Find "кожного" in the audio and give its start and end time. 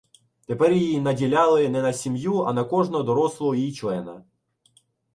2.63-3.03